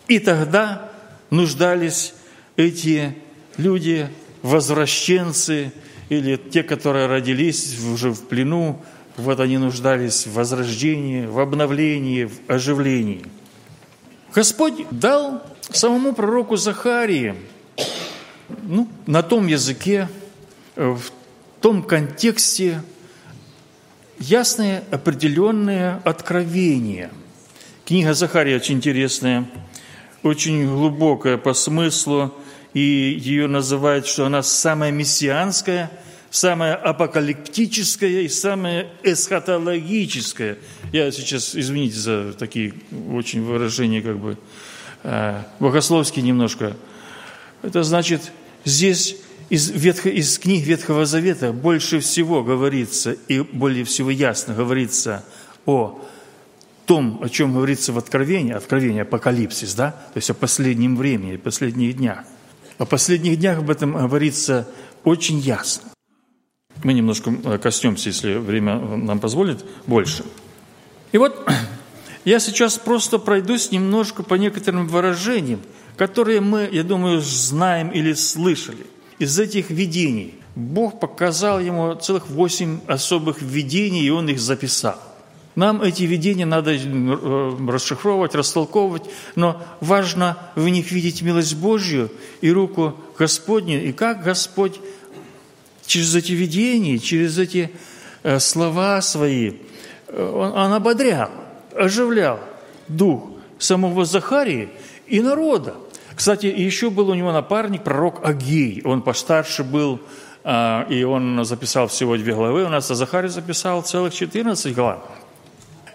И 0.09 0.19
тогда 0.19 0.91
нуждались 1.31 2.15
эти 2.57 3.15
люди, 3.57 4.09
возвращенцы, 4.43 5.73
или 6.09 6.37
те, 6.37 6.63
которые 6.63 7.07
родились 7.07 7.79
уже 7.81 8.11
в 8.11 8.27
плену, 8.27 8.83
вот 9.17 9.39
они 9.39 9.59
нуждались 9.59 10.27
в 10.27 10.33
возрождении, 10.33 11.27
в 11.27 11.39
обновлении, 11.39 12.25
в 12.25 12.51
оживлении. 12.51 13.25
Господь 14.35 14.87
дал 14.91 15.43
самому 15.77 16.13
пророку 16.15 16.57
Захарии 16.57 17.35
ну, 18.63 18.89
на 19.07 19.23
том 19.23 19.47
языке, 19.47 20.09
в 20.77 21.03
том 21.61 21.83
контексте 21.83 22.83
ясные 24.19 24.85
определенные 24.91 26.01
откровения. 26.05 27.11
Книга 27.85 28.15
Захария 28.15 28.57
очень 28.57 28.77
интересная, 28.77 29.51
очень 30.23 30.67
глубокая 30.67 31.39
по 31.39 31.55
смыслу, 31.55 32.35
и 32.73 32.81
ее 32.81 33.49
называют, 33.49 34.07
что 34.07 34.27
она 34.27 34.43
самая 34.43 34.93
мессианская, 34.93 35.91
самая 36.31 36.77
апокалиптическая 36.77 38.21
и 38.21 38.29
самая 38.29 38.87
эсхатологическая. 39.03 40.59
Я 40.93 41.11
сейчас, 41.11 41.57
извините 41.57 41.97
за 41.97 42.33
такие 42.35 42.75
очень 43.13 43.43
выражения, 43.43 44.03
как 44.03 44.19
бы 44.19 44.37
э, 45.03 45.43
богословские 45.59 46.25
немножко. 46.25 46.77
Это 47.63 47.83
значит, 47.83 48.33
здесь 48.65 49.17
из, 49.49 49.71
Ветхо, 49.71 50.09
из 50.09 50.39
книг 50.39 50.65
Ветхого 50.67 51.07
Завета 51.07 51.53
больше 51.53 52.01
всего 52.01 52.43
говорится 52.43 53.13
и 53.13 53.41
более 53.41 53.85
всего 53.85 54.11
ясно 54.11 54.55
говорится 54.55 55.25
о 55.67 56.01
том, 56.87 57.21
о 57.23 57.29
чем 57.29 57.55
говорится 57.55 57.93
в 57.93 57.99
Откровении, 57.99 58.53
Откровение, 58.53 59.03
Апокалипсис, 59.03 59.75
да, 59.75 59.91
то 59.91 60.17
есть 60.17 60.31
о 60.31 60.35
последнем 60.35 60.97
времени, 60.97 61.37
последних 61.37 61.97
днях– 61.97 62.25
о 62.81 62.87
последних 62.87 63.39
днях 63.39 63.59
об 63.59 63.69
этом 63.69 63.93
говорится 63.93 64.67
очень 65.05 65.39
ясно. 65.39 65.91
Мы 66.83 66.95
немножко 66.95 67.31
э, 67.31 67.59
коснемся, 67.59 68.09
если 68.09 68.37
время 68.37 68.79
нам 68.79 69.21
позволит, 69.21 69.67
больше. 69.87 70.25
И 71.13 71.19
вот 71.19 71.47
я 72.25 72.41
сейчас 72.41 72.79
просто 72.79 73.19
пройдусь 73.19 73.71
немножко 73.71 74.23
по 74.23 74.35
некоторым 74.35 74.87
выражениям, 74.87 75.61
которые 75.97 76.41
мы, 76.41 76.69
я 76.71 76.83
думаю, 76.83 77.21
знаем 77.21 77.91
или 77.91 78.13
слышали. 78.13 78.87
Из 79.19 79.39
этих 79.39 79.71
видений 79.71 80.35
Бог 80.55 81.01
показал 81.01 81.61
ему 81.61 81.95
целых 81.95 82.29
восемь 82.29 82.81
особых 82.87 83.41
видений, 83.43 84.05
и 84.05 84.11
он 84.11 84.29
их 84.29 84.41
записал. 84.41 84.97
Нам 85.57 85.83
эти 85.83 86.05
видения 86.05 86.47
надо 86.47 86.73
э, 86.73 87.57
расшифровывать, 87.69 88.35
растолковывать, 88.35 89.03
но 89.35 89.63
важно 89.81 90.39
в 90.55 90.69
них 90.69 90.93
видеть 90.93 91.23
милость 91.23 91.57
Божью 91.57 92.11
и 92.41 92.51
руку 92.51 92.95
Господню, 93.19 93.83
и 93.83 93.93
как 93.93 94.23
Господь 94.23 94.81
через 95.87 96.15
эти 96.15 96.33
видения, 96.33 96.99
через 96.99 97.37
эти 97.37 97.73
э, 98.23 98.39
слова 98.39 99.03
свои, 99.03 99.55
э, 100.07 100.33
он, 100.35 100.53
он 100.53 100.73
ободрял, 100.73 101.31
оживлял 101.81 102.39
дух 102.89 103.25
самого 103.59 104.05
Захарии 104.05 104.69
и 105.07 105.21
народа. 105.21 105.75
Кстати, 106.15 106.47
еще 106.47 106.91
был 106.91 107.09
у 107.09 107.15
него 107.15 107.33
напарник, 107.33 107.83
пророк 107.83 108.25
Агей. 108.25 108.83
Он 108.85 109.03
постарше 109.03 109.65
был, 109.65 110.01
а, 110.45 110.87
и 110.91 111.03
он 111.03 111.45
записал 111.45 111.89
всего 111.89 112.17
две 112.17 112.35
главы. 112.35 112.65
У 112.65 112.69
нас 112.69 112.91
а 112.91 112.95
Захарий 112.95 113.29
записал 113.29 113.83
целых 113.83 114.15
14 114.15 114.75
глав. 114.75 115.01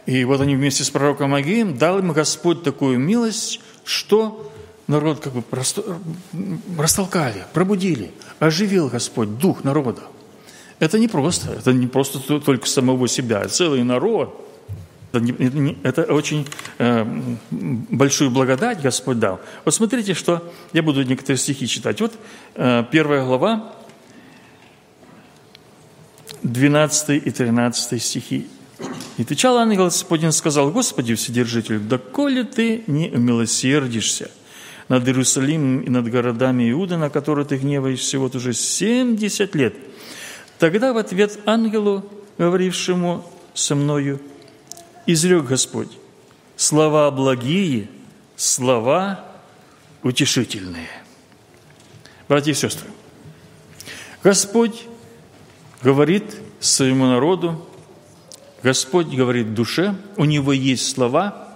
И 0.05 0.23
вот 0.23 0.41
они 0.41 0.55
вместе 0.55 0.83
с 0.83 0.89
пророком 0.89 1.33
Агеем 1.33 1.77
дал 1.77 1.99
им 1.99 2.11
Господь 2.11 2.63
такую 2.63 2.99
милость, 2.99 3.61
что 3.83 4.51
народ 4.87 5.19
как 5.19 5.33
бы 5.33 5.43
растолкали, 6.77 7.45
пробудили, 7.53 8.11
оживил 8.39 8.87
Господь 8.87 9.37
дух 9.37 9.63
народа. 9.63 10.01
Это 10.79 10.99
не 10.99 11.07
просто, 11.07 11.53
это 11.53 11.73
не 11.73 11.87
просто 11.87 12.19
только 12.39 12.67
самого 12.67 13.07
себя, 13.07 13.41
это 13.41 13.49
целый 13.49 13.83
народ. 13.83 14.41
Это 15.83 16.03
очень 16.03 16.47
э, 16.77 17.05
большую 17.51 18.31
благодать 18.31 18.81
Господь 18.81 19.19
дал. 19.19 19.39
Вот 19.63 19.73
смотрите, 19.73 20.13
что 20.13 20.51
я 20.73 20.83
буду 20.83 21.03
некоторые 21.03 21.37
стихи 21.37 21.67
читать. 21.67 22.01
Вот 22.01 22.13
э, 22.55 22.83
первая 22.91 23.25
глава, 23.25 23.73
12 26.43 27.25
и 27.25 27.31
13 27.31 28.01
стихи. 28.01 28.47
И 29.17 29.21
отвечал 29.21 29.57
ангел 29.57 29.85
Господень, 29.85 30.31
сказал, 30.31 30.71
Господи, 30.71 31.15
Вседержитель, 31.15 31.79
доколе 31.79 32.43
ты 32.43 32.83
не 32.87 33.09
милосердишься 33.09 34.29
над 34.89 35.07
Иерусалимом 35.07 35.81
и 35.81 35.89
над 35.89 36.09
городами 36.09 36.69
Иуды, 36.71 36.97
на 36.97 37.09
которые 37.09 37.45
ты 37.45 37.57
гневаешься 37.57 38.19
вот 38.19 38.35
уже 38.35 38.53
70 38.53 39.55
лет. 39.55 39.75
Тогда 40.59 40.93
в 40.93 40.97
ответ 40.97 41.39
ангелу, 41.45 42.03
говорившему 42.37 43.25
со 43.53 43.75
мною, 43.75 44.19
изрек 45.05 45.45
Господь, 45.45 45.91
слова 46.55 47.09
благие, 47.11 47.89
слова 48.35 49.23
утешительные. 50.03 50.89
Братья 52.27 52.51
и 52.51 52.55
сестры, 52.55 52.89
Господь 54.23 54.83
говорит 55.81 56.35
своему 56.59 57.05
народу, 57.05 57.67
Господь 58.63 59.07
говорит 59.07 59.53
душе, 59.53 59.95
у 60.17 60.25
него 60.25 60.51
есть 60.51 60.91
слова 60.91 61.55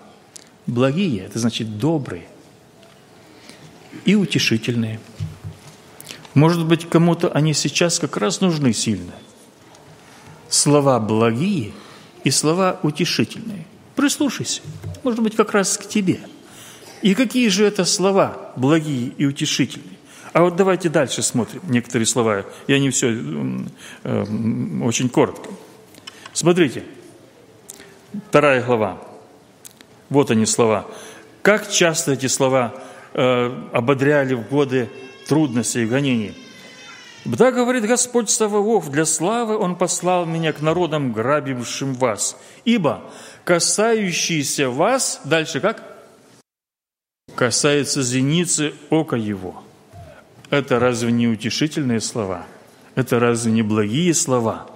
благие, 0.67 1.25
это 1.25 1.39
значит 1.39 1.79
добрые 1.79 2.27
и 4.05 4.15
утешительные. 4.15 4.99
Может 6.35 6.65
быть, 6.65 6.87
кому-то 6.87 7.29
они 7.29 7.53
сейчас 7.53 7.97
как 7.97 8.17
раз 8.17 8.41
нужны 8.41 8.73
сильно. 8.73 9.13
Слова 10.49 10.99
благие 10.99 11.73
и 12.23 12.31
слова 12.31 12.79
утешительные. 12.83 13.65
Прислушайся, 13.95 14.61
может 15.03 15.21
быть, 15.21 15.35
как 15.35 15.51
раз 15.53 15.77
к 15.77 15.87
тебе. 15.87 16.19
И 17.01 17.15
какие 17.15 17.47
же 17.49 17.65
это 17.65 17.85
слова 17.85 18.51
благие 18.55 19.13
и 19.17 19.25
утешительные? 19.25 19.97
А 20.33 20.41
вот 20.41 20.55
давайте 20.55 20.89
дальше 20.89 21.21
смотрим 21.21 21.61
некоторые 21.67 22.05
слова. 22.05 22.45
Я 22.67 22.79
не 22.79 22.89
все, 22.91 23.09
э, 24.03 24.25
очень 24.83 25.09
коротко. 25.09 25.49
Смотрите, 26.33 26.83
Вторая 28.29 28.63
глава. 28.63 28.97
Вот 30.09 30.31
они 30.31 30.45
слова. 30.45 30.87
Как 31.41 31.69
часто 31.69 32.13
эти 32.13 32.25
слова 32.25 32.73
э, 33.13 33.69
ободряли 33.71 34.33
в 34.33 34.47
годы 34.49 34.89
трудностей 35.27 35.83
и 35.83 35.85
гонений. 35.85 36.33
Да, 37.25 37.51
говорит 37.51 37.85
Господь 37.85 38.29
Саваоф, 38.29 38.89
для 38.89 39.05
славы 39.05 39.57
Он 39.57 39.75
послал 39.75 40.25
меня 40.25 40.53
к 40.53 40.61
народам, 40.61 41.11
грабившим 41.11 41.93
вас. 41.93 42.37
Ибо 42.65 43.01
касающиеся 43.43 44.69
вас, 44.69 45.21
дальше 45.25 45.59
как? 45.59 45.83
Касается 47.35 48.01
зеницы 48.01 48.73
ока 48.89 49.15
Его. 49.15 49.63
Это 50.49 50.79
разве 50.79 51.11
не 51.11 51.27
утешительные 51.27 52.01
слова? 52.01 52.45
Это 52.95 53.19
разве 53.19 53.51
не 53.51 53.61
благие 53.61 54.13
слова? 54.13 54.67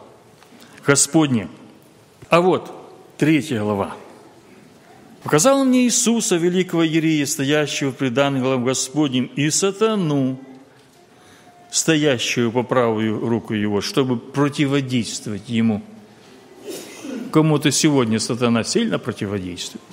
Господни. 0.86 1.48
А 2.30 2.42
вот, 2.42 2.72
Третья 3.18 3.62
глава. 3.62 3.96
«Показал 5.24 5.64
мне 5.64 5.84
Иисуса, 5.84 6.36
великого 6.36 6.84
Ерия, 6.84 7.26
стоящего 7.26 7.92
пред 7.92 8.18
ангелом 8.18 8.66
Господним, 8.66 9.32
и 9.38 9.50
сатану, 9.50 10.38
стоящую 11.74 12.52
по 12.52 12.64
правую 12.64 13.20
руку 13.20 13.54
его, 13.54 13.82
чтобы 13.82 14.18
противодействовать 14.18 15.50
ему». 15.50 15.82
Кому-то 17.32 17.72
сегодня 17.72 18.20
сатана 18.20 18.64
сильно 18.64 19.00
противодействует. 19.00 19.84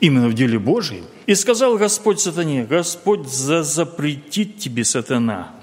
Именно 0.00 0.28
в 0.28 0.34
деле 0.34 0.58
Божьем. 0.58 1.04
«И 1.26 1.36
сказал 1.36 1.78
Господь 1.78 2.18
сатане, 2.18 2.64
Господь 2.64 3.20
да 3.46 3.62
запретит 3.62 4.58
тебе, 4.58 4.84
сатана, 4.84 5.54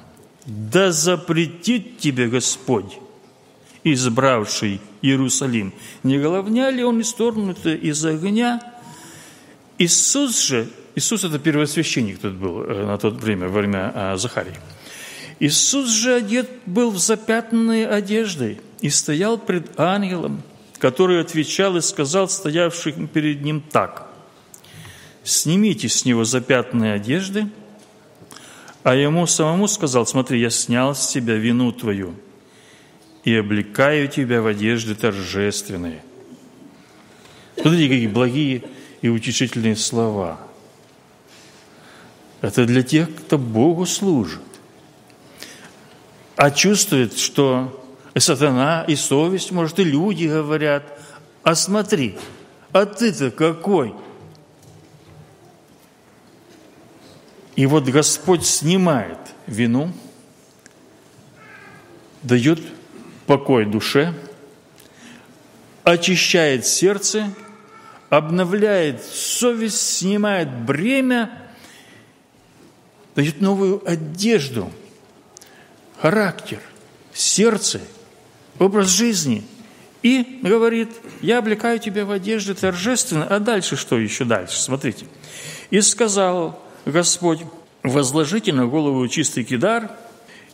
да 0.46 0.94
запретит 0.94 1.98
тебе 1.98 2.30
Господь, 2.30 3.00
избравший 3.84 4.80
Иерусалим. 5.02 5.74
Не 6.04 6.20
головня 6.20 6.72
ли 6.72 6.86
он 6.86 7.02
исторгнутый 7.02 7.76
из 7.76 8.06
огня? 8.06 8.62
Иисус 9.78 10.42
же 10.42 10.70
Иисус– 10.96 11.24
это 11.26 11.40
первосвященник 11.40 12.20
тут 12.20 12.34
был 12.34 12.64
э, 12.64 12.86
на 12.86 12.98
то 12.98 13.10
время, 13.10 13.48
во 13.48 13.60
время 13.60 13.92
э, 13.94 14.18
Захарии. 14.18 14.56
Иисус 15.40 15.90
же 15.90 16.16
одет 16.16 16.50
был 16.66 16.92
в 16.92 16.98
запятнанные 16.98 17.88
одежды 17.88 18.60
и 18.82 18.90
стоял 18.90 19.38
пред 19.38 19.80
ангелом, 19.80 20.42
который 20.80 21.22
отвечал 21.22 21.78
и 21.78 21.82
сказал 21.82 22.28
стоявшим 22.28 23.08
перед 23.08 23.42
ним 23.42 23.62
так. 23.62 24.08
«Снимите 25.24 25.88
с 25.88 26.06
него 26.06 26.24
запятнанные 26.24 26.94
одежды». 26.94 27.48
А 28.84 28.96
ему 28.96 29.28
самому 29.28 29.68
сказал, 29.68 30.06
смотри, 30.06 30.40
я 30.40 30.50
снял 30.50 30.96
с 30.96 31.08
тебя 31.08 31.36
вину 31.36 31.72
твою 31.72 32.16
и 33.24 33.36
облекаю 33.36 34.08
тебя 34.08 34.42
в 34.42 34.48
одежды 34.48 34.96
торжественные. 34.96 36.02
Смотрите, 37.56 37.90
какие 37.90 38.08
благие 38.08 38.64
и 39.02 39.10
утешительные 39.10 39.76
слова. 39.76 40.40
Это 42.42 42.66
для 42.66 42.84
тех, 42.84 43.14
кто 43.16 43.38
Богу 43.38 43.86
служит 43.86 44.42
а 46.40 46.52
чувствует, 46.52 47.18
что 47.18 47.86
и 48.14 48.22
сатана, 48.22 48.86
и 48.88 48.96
совесть, 48.96 49.52
может, 49.52 49.78
и 49.78 49.84
люди 49.84 50.24
говорят, 50.24 50.98
а 51.44 51.54
смотри, 51.54 52.18
а 52.72 52.86
ты-то 52.86 53.30
какой? 53.30 53.94
И 57.58 57.66
вот 57.66 57.84
Господь 57.90 58.46
снимает 58.46 59.18
вину, 59.48 59.92
дает 62.24 62.62
покой 63.26 63.66
душе, 63.66 64.14
очищает 65.84 66.66
сердце, 66.66 67.34
обновляет 68.10 69.04
совесть, 69.04 69.98
снимает 69.98 70.50
бремя, 70.58 71.49
дает 73.16 73.42
новую 73.42 73.82
одежду– 73.90 74.72
характер, 76.02 76.60
сердце, 77.14 77.82
образ 78.58 78.90
жизни. 78.90 79.44
И 80.02 80.40
говорит, 80.42 80.90
я 81.22 81.40
облекаю 81.40 81.80
тебя 81.80 82.06
в 82.06 82.12
одежды 82.12 82.54
торжественно. 82.54 83.26
А 83.26 83.40
дальше 83.40 83.76
что 83.76 83.98
еще 83.98 84.24
дальше? 84.24 84.58
Смотрите. 84.62 85.06
И 85.72 85.82
сказал 85.82 86.64
Господь, 86.86 87.42
возложите 87.84 88.54
на 88.54 88.66
голову 88.66 89.08
чистый 89.08 89.44
кидар– 89.44 89.92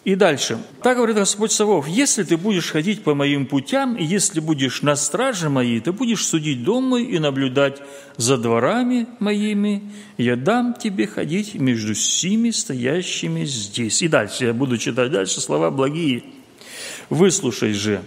и 0.06 0.14
дальше. 0.14 0.60
Так 0.84 0.98
говорит 0.98 1.16
Господь 1.16 1.52
Савов, 1.52 1.88
если 1.88 2.24
ты 2.24 2.38
будешь 2.38 2.70
ходить 2.70 3.04
по 3.04 3.16
моим 3.16 3.48
путям, 3.48 3.96
и 3.96 4.04
если 4.04 4.40
будешь 4.40 4.84
на 4.84 4.96
страже 4.96 5.50
моей, 5.50 5.80
ты 5.80 5.92
будешь 5.92 6.26
судить 6.26 6.64
дом 6.64 6.84
мой 6.86 7.06
и 7.06 7.18
наблюдать 7.18 7.82
за 8.16 8.38
дворами 8.38 9.08
моими, 9.20 9.92
я 10.18 10.36
дам 10.36 10.76
тебе 10.76 11.08
ходить 11.08 11.56
между 11.56 11.96
сими 11.96 12.52
стоящими 12.52 13.46
здесь. 13.46 14.04
И 14.04 14.08
дальше, 14.08 14.46
я 14.46 14.54
буду 14.54 14.78
читать 14.78 15.12
дальше 15.12 15.42
слова 15.42 15.72
благие. 15.72 16.24
Выслушай 17.10 17.74
же, 17.74 18.04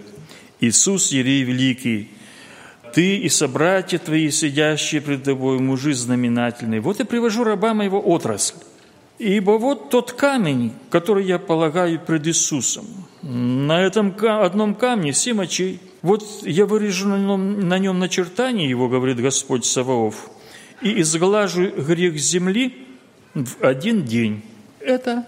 Иисус 0.61 1.11
Ерей 1.11 1.43
Великий, 1.43 2.11
ты 2.95 3.17
и 3.17 3.29
собратья 3.29 3.99
твои, 3.99 4.31
сидящие 4.31 5.01
пред 5.01 5.25
тобой, 5.25 5.59
мужи 5.59 5.95
знаменательные. 5.95 6.81
Вот 6.81 7.01
я 7.01 7.05
привожу 7.05 7.43
раба 7.43 7.75
моего 7.75 8.01
отрасль 8.01 8.55
Ибо 9.19 9.53
вот 9.59 9.91
тот 9.91 10.13
камень, 10.13 10.73
который 10.91 11.25
я 11.25 11.39
полагаю 11.39 11.99
пред 11.99 12.27
Иисусом. 12.29 12.87
На 13.23 13.81
этом 13.83 14.15
одном 14.21 14.75
камне 14.77 15.13
семь 15.13 15.43
очей. 15.43 15.81
Вот 16.03 16.25
я 16.43 16.67
вырежу 16.67 17.09
на 17.09 17.19
нем, 17.19 17.69
на 17.69 17.79
нем 17.79 17.99
начертание 17.99 18.69
его, 18.69 18.89
говорит 18.89 19.21
Господь 19.21 19.65
Саваоф, 19.65 20.31
и 20.81 21.01
изглажу 21.01 21.71
грех 21.71 22.17
земли 22.17 22.87
в 23.35 23.61
один 23.61 24.05
день. 24.05 24.45
Это 24.79 25.27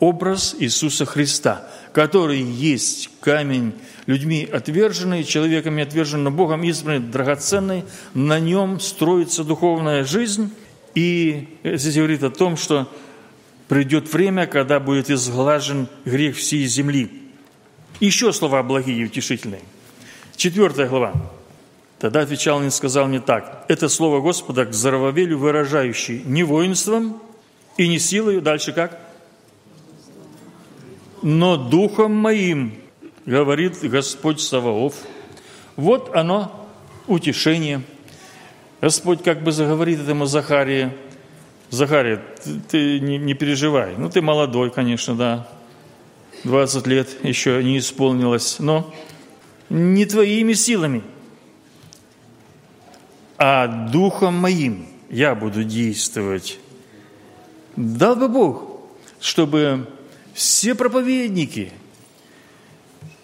образ 0.00 0.56
Иисуса 0.58 1.06
Христа, 1.06 1.70
который 1.92 2.40
есть 2.42 3.10
камень 3.20 3.72
людьми 4.06 4.48
отверженный, 4.50 5.22
человеками 5.22 5.84
отверженный, 5.84 6.32
Богом 6.32 6.64
избранный, 6.64 6.98
драгоценный. 6.98 7.84
На 8.14 8.40
нем 8.40 8.80
строится 8.80 9.44
духовная 9.44 10.02
жизнь. 10.02 10.52
И 10.96 11.46
здесь 11.62 11.94
говорит 11.94 12.24
о 12.24 12.30
том, 12.30 12.56
что 12.56 12.88
придет 13.68 14.12
время, 14.12 14.46
когда 14.46 14.80
будет 14.80 15.10
изглажен 15.10 15.88
грех 16.04 16.36
всей 16.36 16.66
земли. 16.66 17.10
Еще 18.00 18.32
слова 18.32 18.62
благие 18.62 18.98
и 18.98 19.04
утешительные. 19.04 19.62
Четвертая 20.36 20.88
глава. 20.88 21.12
Тогда 21.98 22.20
отвечал 22.20 22.62
и 22.62 22.70
сказал 22.70 23.06
мне 23.08 23.20
так. 23.20 23.64
Это 23.68 23.88
слово 23.88 24.20
Господа 24.20 24.64
к 24.64 24.72
Зарававелю, 24.72 25.38
выражающий 25.38 26.22
не 26.24 26.44
воинством 26.44 27.20
и 27.76 27.88
не 27.88 27.98
силою, 27.98 28.40
дальше 28.40 28.72
как? 28.72 28.98
Но 31.22 31.56
духом 31.56 32.12
моим, 32.12 32.74
говорит 33.26 33.78
Господь 33.82 34.40
Саваоф. 34.40 34.94
Вот 35.74 36.14
оно, 36.14 36.68
утешение. 37.08 37.82
Господь 38.80 39.24
как 39.24 39.42
бы 39.42 39.50
заговорит 39.52 40.00
этому 40.00 40.26
Захарии– 40.26 40.92
Захария, 41.70 42.22
ты, 42.42 42.60
ты 42.68 43.00
не, 43.00 43.18
не 43.18 43.34
переживай. 43.34 43.94
Ну, 43.96 44.08
ты 44.08 44.22
молодой, 44.22 44.70
конечно, 44.70 45.14
да. 45.14 45.48
20 46.44 46.86
лет 46.86 47.24
еще 47.24 47.62
не 47.62 47.78
исполнилось, 47.78 48.58
но 48.58 48.94
не 49.68 50.06
твоими 50.06 50.52
силами, 50.52 51.02
а 53.36 53.66
духом 53.66 54.34
моим 54.34 54.88
я 55.10 55.34
буду 55.34 55.64
действовать. 55.64 56.58
Дал 57.76 58.16
бы 58.16 58.28
Бог, 58.28 58.80
чтобы 59.20 59.88
все 60.34 60.74
проповедники, 60.74 61.72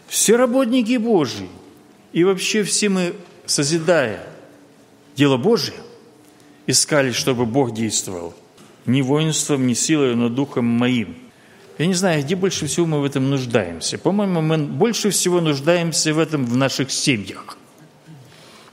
все 0.06 0.36
работники 0.36 0.96
Божьи 0.96 1.48
и 2.12 2.24
вообще 2.24 2.62
все 2.62 2.88
мы, 2.88 3.14
созидая 3.46 4.26
дело 5.16 5.36
Божие, 5.36 5.78
искали, 6.66 7.12
чтобы 7.12 7.46
Бог 7.46 7.72
действовал. 7.74 8.34
Ни 8.86 9.02
воинством, 9.02 9.66
ни 9.66 9.74
силой, 9.74 10.14
но 10.14 10.28
духом 10.28 10.64
моим. 10.64 11.16
Я 11.78 11.86
не 11.86 11.94
знаю, 11.94 12.22
где 12.22 12.36
больше 12.36 12.66
всего 12.66 12.86
мы 12.86 13.00
в 13.00 13.04
этом 13.04 13.30
нуждаемся. 13.30 13.98
По-моему, 13.98 14.40
мы 14.40 14.58
больше 14.58 15.10
всего 15.10 15.40
нуждаемся 15.40 16.14
в 16.14 16.18
этом 16.18 16.44
в 16.44 16.56
наших 16.56 16.90
семьях. 16.90 17.56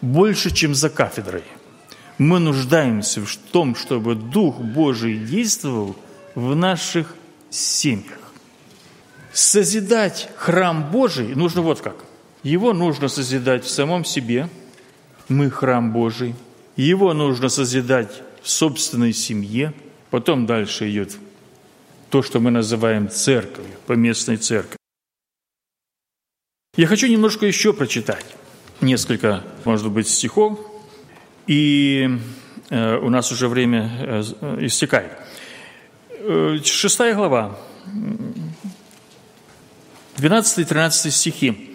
Больше, 0.01 0.51
чем 0.51 0.75
за 0.75 0.89
кафедрой. 0.89 1.43
Мы 2.17 2.39
нуждаемся 2.39 3.21
в 3.21 3.35
том, 3.51 3.75
чтобы 3.75 4.15
Дух 4.15 4.59
Божий 4.59 5.17
действовал 5.17 5.95
в 6.35 6.55
наших 6.55 7.15
семьях. 7.49 8.19
Созидать 9.33 10.29
храм 10.35 10.91
Божий 10.91 11.35
нужно 11.35 11.61
вот 11.61 11.81
как. 11.81 11.95
Его 12.43 12.73
нужно 12.73 13.07
созидать 13.07 13.63
в 13.63 13.69
самом 13.69 14.05
себе. 14.05 14.49
Мы 15.29 15.49
храм 15.49 15.91
Божий– 15.91 16.35
его 16.75 17.13
нужно 17.13 17.49
созидать 17.49 18.21
в 18.41 18.49
собственной 18.49 19.13
семье. 19.13 19.73
Потом 20.09 20.45
дальше 20.45 20.89
идет 20.89 21.17
то, 22.09 22.21
что 22.21 22.39
мы 22.39 22.51
называем 22.51 23.09
церковью, 23.09 23.71
поместной 23.87 24.37
церковью. 24.37 24.77
Я 26.75 26.87
хочу 26.87 27.07
немножко 27.07 27.45
еще 27.45 27.73
прочитать 27.73 28.25
несколько, 28.81 29.43
может 29.65 29.89
быть, 29.91 30.07
стихов. 30.07 30.59
И 31.47 32.09
э, 32.69 32.97
у 32.97 33.09
нас 33.09 33.31
уже 33.31 33.47
время 33.47 33.91
э, 33.99 34.21
истекает. 34.61 35.11
Э, 36.09 36.57
шестая 36.63 37.15
глава, 37.15 37.57
12-13 40.17 41.09
стихи. 41.09 41.70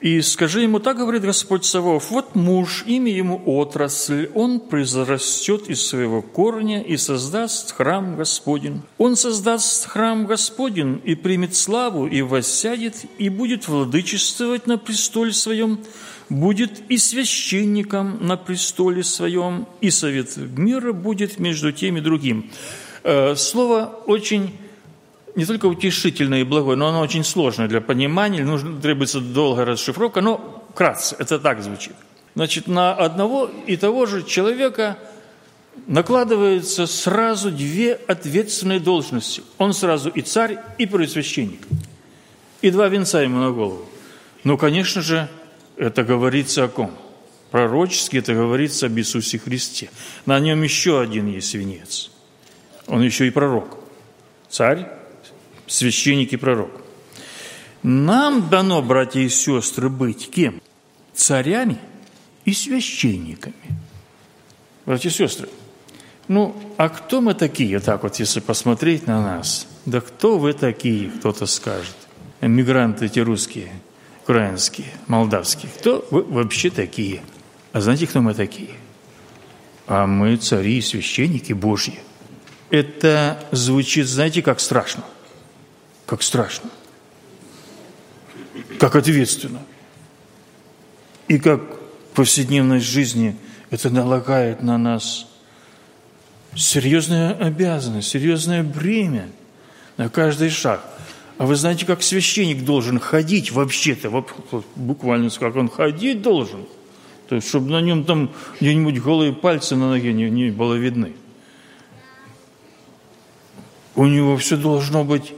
И 0.00 0.22
скажи 0.22 0.62
ему, 0.62 0.78
так 0.78 0.96
говорит 0.96 1.22
Господь 1.22 1.66
Савов, 1.66 2.10
вот 2.10 2.34
муж, 2.34 2.84
имя 2.86 3.12
ему 3.12 3.42
отрасль, 3.44 4.30
он 4.34 4.58
произрастет 4.58 5.68
из 5.68 5.86
своего 5.86 6.22
корня 6.22 6.82
и 6.82 6.96
создаст 6.96 7.72
храм 7.72 8.16
Господень. 8.16 8.80
Он 8.96 9.14
создаст 9.14 9.86
храм 9.86 10.24
Господень 10.24 11.02
и 11.04 11.14
примет 11.14 11.54
славу, 11.54 12.06
и 12.06 12.22
воссядет, 12.22 12.94
и 13.18 13.28
будет 13.28 13.68
владычествовать 13.68 14.66
на 14.66 14.78
престоле 14.78 15.34
своем, 15.34 15.80
будет 16.30 16.80
и 16.88 16.96
священником 16.96 18.26
на 18.26 18.38
престоле 18.38 19.04
своем, 19.04 19.66
и 19.82 19.90
совет 19.90 20.34
мира 20.38 20.94
будет 20.94 21.38
между 21.38 21.72
тем 21.72 21.98
и 21.98 22.00
другим. 22.00 22.50
Э, 23.02 23.34
слово 23.36 24.00
очень 24.06 24.56
не 25.36 25.44
только 25.44 25.66
утешительное 25.66 26.40
и 26.40 26.44
благое, 26.44 26.76
но 26.76 26.88
оно 26.88 27.00
очень 27.00 27.24
сложное 27.24 27.68
для 27.68 27.80
понимания, 27.80 28.44
нужно, 28.44 28.80
требуется 28.80 29.20
долгая 29.20 29.64
расшифровка, 29.64 30.20
но 30.20 30.64
вкратце, 30.70 31.16
это 31.18 31.38
так 31.38 31.62
звучит. 31.62 31.94
Значит, 32.34 32.66
на 32.66 32.92
одного 32.92 33.50
и 33.66 33.76
того 33.76 34.06
же 34.06 34.22
человека 34.22 34.96
накладываются 35.86 36.86
сразу 36.86 37.50
две 37.50 37.94
ответственные 37.94 38.80
должности. 38.80 39.42
Он 39.58 39.72
сразу 39.72 40.10
и 40.10 40.22
царь, 40.22 40.58
и 40.78 40.86
первосвященник. 40.86 41.60
И 42.62 42.70
два 42.70 42.88
венца 42.88 43.22
ему 43.22 43.38
на 43.38 43.50
голову. 43.50 43.86
Ну, 44.44 44.56
конечно 44.56 45.02
же, 45.02 45.28
это 45.76 46.04
говорится 46.04 46.64
о 46.64 46.68
ком? 46.68 46.92
Пророчески 47.50 48.16
это 48.16 48.34
говорится 48.34 48.86
об 48.86 48.98
Иисусе 48.98 49.38
Христе. 49.38 49.90
На 50.24 50.38
нем 50.38 50.62
еще 50.62 51.00
один 51.00 51.26
есть 51.26 51.54
венец– 51.54 52.10
Он 52.86 53.02
еще 53.02 53.26
и 53.26 53.30
пророк. 53.30 53.78
Царь, 54.48 54.88
священник 55.70 56.32
и 56.32 56.36
пророк. 56.36 56.70
Нам 57.82 58.48
дано, 58.50 58.82
братья 58.82 59.20
и 59.20 59.28
сестры, 59.28 59.88
быть 59.88 60.30
кем? 60.30 60.60
Царями 61.14 61.78
и 62.44 62.52
священниками. 62.52 63.54
Братья 64.84 65.08
и 65.08 65.12
сестры, 65.12 65.48
ну, 66.28 66.54
а 66.76 66.88
кто 66.88 67.20
мы 67.20 67.34
такие, 67.34 67.80
так 67.80 68.02
вот, 68.02 68.16
если 68.16 68.40
посмотреть 68.40 69.06
на 69.06 69.20
нас? 69.20 69.66
Да 69.84 70.00
кто 70.00 70.38
вы 70.38 70.52
такие, 70.52 71.10
кто-то 71.10 71.46
скажет. 71.46 71.96
Мигранты 72.40 73.06
эти 73.06 73.18
русские, 73.18 73.72
украинские, 74.22 74.86
молдавские. 75.08 75.72
Кто 75.78 76.06
вы 76.10 76.22
вообще 76.22 76.70
такие? 76.70 77.22
А 77.72 77.80
знаете, 77.80 78.06
кто 78.06 78.20
мы 78.20 78.34
такие? 78.34 78.70
А 79.86 80.06
мы 80.06 80.36
цари 80.36 80.78
и 80.78 80.82
священники 80.82 81.52
Божьи. 81.52 81.98
Это 82.70 83.44
звучит, 83.50 84.06
знаете, 84.06 84.40
как 84.40 84.60
страшно. 84.60 85.02
Как 86.10 86.24
страшно. 86.24 86.68
Как 88.80 88.96
ответственно. 88.96 89.60
И 91.28 91.38
как 91.38 91.60
в 91.60 92.16
повседневной 92.16 92.80
жизни 92.80 93.36
это 93.70 93.90
налагает 93.90 94.60
на 94.60 94.76
нас 94.76 95.28
серьезная 96.56 97.32
обязанность, 97.34 98.08
серьезное 98.08 98.64
бремя 98.64 99.28
на 99.98 100.08
каждый 100.08 100.50
шаг. 100.50 100.84
А 101.38 101.46
вы 101.46 101.54
знаете, 101.54 101.86
как 101.86 102.02
священник 102.02 102.64
должен 102.64 102.98
ходить 102.98 103.52
вообще-то, 103.52 104.10
буквально 104.74 105.30
как 105.30 105.54
он 105.54 105.68
ходить 105.68 106.22
должен– 106.22 106.66
то 107.28 107.36
есть, 107.36 107.46
чтобы 107.46 107.70
на 107.70 107.80
нем 107.80 108.02
там 108.02 108.32
где-нибудь 108.60 109.00
голые 109.00 109.32
пальцы 109.32 109.76
на 109.76 109.90
ноге 109.90 110.12
не, 110.12 110.28
не 110.28 110.50
было 110.50 110.74
видны. 110.74 111.12
У 113.94 114.04
него 114.06 114.36
все 114.36 114.56
должно 114.56 115.04
быть 115.04 115.32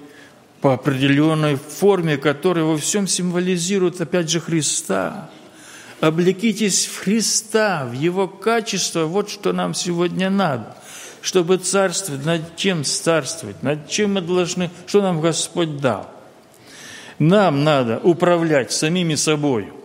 по 0.62 0.74
определенной 0.74 1.56
форме, 1.56 2.16
которая 2.16 2.64
во 2.64 2.78
всем 2.78 3.06
символизирует, 3.06 4.00
опять 4.00 4.30
же, 4.30 4.40
Христа. 4.40 5.30
Облекитесь 6.00 6.86
в 6.86 7.00
Христа, 7.00 7.84
в 7.84 7.92
Его 7.92 8.26
качество, 8.28 9.04
вот 9.04 9.28
что 9.28 9.52
нам 9.52 9.74
сегодня 9.74 10.30
надо. 10.30 10.74
Чтобы 11.20 11.58
царствовать, 11.58 12.24
над 12.24 12.56
чем 12.56 12.84
царствовать, 12.84 13.62
над 13.62 13.88
чем 13.88 14.14
мы 14.14 14.22
должны, 14.22 14.70
что 14.86 15.02
нам 15.02 15.20
Господь 15.20 15.76
дал. 15.78 16.08
Нам 17.18 17.62
надо 17.62 18.00
управлять 18.02 18.72
самими 18.72 19.16
собой– 19.16 19.70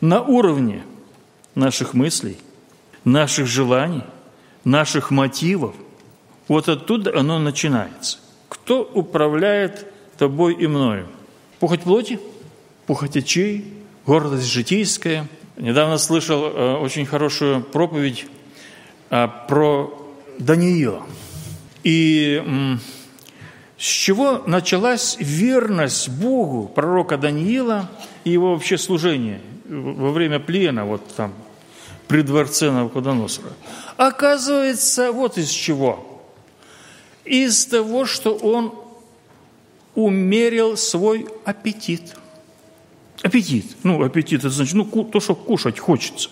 на 0.00 0.22
уровне 0.22 0.84
наших 1.54 1.94
мыслей, 1.94 2.38
наших 3.04 3.46
желаний, 3.46 4.04
наших 4.64 5.10
мотивов. 5.10 5.74
Вот 6.46 6.68
оттуда 6.68 7.18
оно 7.18 7.38
начинается. 7.38 8.18
Кто 8.68 8.82
управляет 8.82 9.86
тобой 10.18 10.52
и 10.52 10.66
мною? 10.66 11.08
Похоть 11.58 11.80
плоти, 11.80 12.20
похоть 12.86 13.16
очей, 13.16 13.64
гордость 14.04 14.44
житейская. 14.44 15.26
Недавно 15.56 15.96
слышал 15.96 16.44
э, 16.44 16.74
очень 16.74 17.06
хорошую 17.06 17.62
проповедь 17.62 18.26
э, 19.08 19.26
про 19.48 19.90
Даниила. 20.38 21.02
И 21.82 22.44
с 23.78 23.82
чего 23.82 24.42
началась 24.46 25.16
верность 25.18 26.10
Богу 26.10 26.68
пророка 26.68 27.16
Даниила 27.16 27.90
и 28.24 28.32
его 28.32 28.52
вообще 28.52 28.76
служение– 28.76 29.40
во 29.66 30.10
время 30.10 30.40
плена, 30.40 30.84
вот 30.84 31.00
там, 31.16 31.32
при 32.06 32.20
дворце 32.20 32.70
Навуходоносора. 32.70 33.48
Оказывается, 33.96 35.10
вот 35.10 35.38
из 35.38 35.48
чего. 35.48 36.17
Из 37.28 37.66
того, 37.66 38.06
что 38.06 38.34
он 38.34 38.74
умерил 39.94 40.76
свой 40.76 41.26
аппетит. 41.44 42.14
Аппетит. 43.22 43.76
Ну, 43.82 44.02
аппетит, 44.02 44.40
это 44.40 44.50
значит, 44.50 44.74
ну, 44.74 44.84
то, 44.84 45.20
что 45.20 45.34
кушать 45.34 45.78
хочется. 45.78 46.30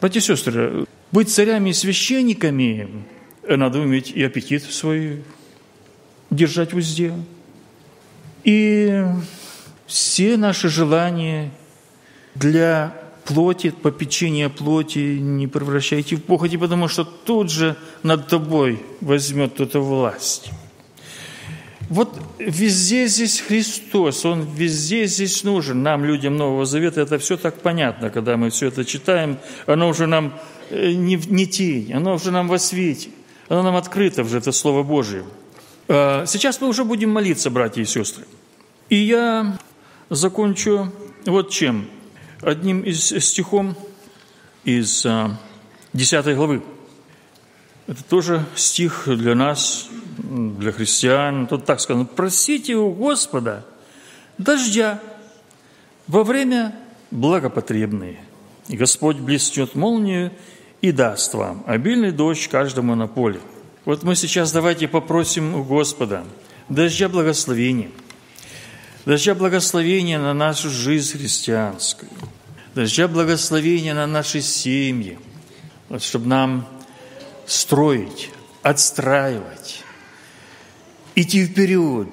Братья 0.00 0.20
и 0.20 0.22
сестры, 0.22 0.86
быть 1.10 1.30
царями 1.30 1.70
и 1.70 1.72
священниками, 1.72 3.04
надо 3.48 3.80
уметь 3.80 4.10
и 4.10 4.22
аппетит 4.22 4.62
свой 4.64 5.24
держать 6.30 6.72
в 6.72 6.76
узде. 6.76 7.12
И 8.44 9.04
все 9.86 10.36
наши 10.36 10.68
желания– 10.68 11.50
для 12.38 12.94
плоти, 13.28 13.70
попечения 13.70 14.48
плоти 14.48 15.18
не 15.20 15.46
превращайте 15.46 16.16
в 16.16 16.22
похоти, 16.22 16.56
потому 16.56 16.88
что 16.88 17.04
тут 17.04 17.50
же 17.50 17.76
над 18.02 18.26
тобой 18.26 18.82
возьмет 19.02 19.60
эта 19.60 19.80
власть. 19.80 20.50
Вот 21.90 22.18
везде 22.38 23.06
здесь 23.06 23.40
Христос, 23.40 24.24
Он 24.24 24.46
везде 24.56 25.06
здесь 25.06 25.44
нужен. 25.44 25.82
Нам, 25.82 26.04
людям 26.04 26.36
Нового 26.36 26.64
Завета, 26.64 27.02
это 27.02 27.18
все 27.18 27.36
так 27.36 27.60
понятно, 27.60 28.10
когда 28.10 28.36
мы 28.36 28.48
все 28.48 28.68
это 28.68 28.84
читаем. 28.84 29.36
Оно 29.66 29.88
уже 29.88 30.06
нам 30.06 30.32
э, 30.70 30.92
не, 30.92 31.16
не 31.16 31.46
тень, 31.46 31.92
оно 31.92 32.14
уже 32.14 32.30
нам 32.30 32.48
во 32.48 32.58
свете. 32.58 33.10
Оно 33.48 33.62
нам 33.62 33.76
открыто 33.76 34.22
уже, 34.22 34.38
это 34.38 34.52
Слово 34.52 34.82
Божие. 34.82 35.24
А, 35.88 36.24
сейчас 36.26 36.60
мы 36.60 36.68
уже 36.68 36.84
будем 36.84 37.10
молиться, 37.10 37.50
братья 37.50 37.82
и 37.82 37.86
сестры. 37.86 38.24
И 38.88 38.96
я 38.96 39.58
закончу 40.08 40.90
вот 41.26 41.50
чем– 41.50 41.88
одним 42.42 42.82
из 42.82 43.08
стихом 43.08 43.76
из 44.64 45.06
10 45.92 46.26
а, 46.26 46.34
главы. 46.34 46.62
Это 47.86 48.04
тоже 48.04 48.44
стих 48.54 49.04
для 49.06 49.34
нас, 49.34 49.88
для 50.18 50.72
христиан. 50.72 51.46
Тут 51.46 51.64
так 51.64 51.80
сказано, 51.80 52.04
просите 52.04 52.74
у 52.76 52.90
Господа 52.92 53.64
дождя 54.36 55.00
во 56.06 56.24
время 56.24 56.74
благопотребные. 57.10 58.20
И 58.68 58.76
Господь 58.76 59.16
блестет 59.16 59.74
молнию 59.74 60.32
и 60.82 60.92
даст 60.92 61.32
вам 61.34 61.64
обильный 61.66 62.12
дождь 62.12 62.48
каждому 62.48 62.94
на 62.94 63.06
поле. 63.06 63.40
Вот 63.86 64.02
мы 64.02 64.14
сейчас 64.14 64.52
давайте 64.52 64.86
попросим 64.86 65.54
у 65.54 65.64
Господа 65.64 66.24
дождя 66.68 67.08
благословения– 67.08 67.90
дождя 69.08 69.34
благословения 69.34 70.18
на 70.18 70.34
нашу 70.34 70.68
жизнь 70.68 71.16
христианскую, 71.16 72.10
дождя 72.74 73.08
благословения 73.08 73.94
на 73.94 74.06
наши 74.06 74.42
семьи, 74.42 75.18
вот, 75.88 76.02
чтобы 76.02 76.26
нам 76.26 76.68
строить, 77.46 78.28
отстраивать, 78.62 79.82
идти 81.14 81.46
вперед, 81.46 82.10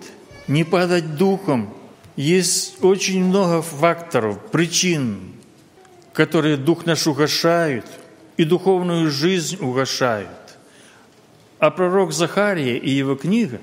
не 0.47 0.63
падать 0.63 1.17
духом. 1.17 1.73
Есть 2.15 2.81
очень 2.81 3.25
много 3.25 3.61
факторов, 3.61 4.39
причин, 4.49 5.33
которые 6.13 6.55
дух 6.55 6.85
наш 6.85 7.07
угошают 7.07 7.85
и 8.37 8.45
духовную 8.45 9.11
жизнь 9.11 9.57
угошают. 9.59 10.29
А 11.59 11.71
пророк 11.71 12.13
Захария 12.13 12.77
и 12.77 12.89
его 12.89 13.15
книга, 13.15 13.59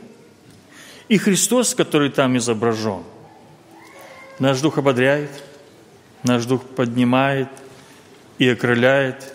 и 1.08 1.16
Христос, 1.16 1.74
который 1.74 2.10
там 2.10 2.36
изображен, 2.36 3.04
Наш 4.42 4.60
дух 4.60 4.76
ободряет, 4.76 5.30
наш 6.24 6.46
дух 6.46 6.64
поднимает 6.64 7.48
и 8.38 8.48
окрыляет. 8.48 9.32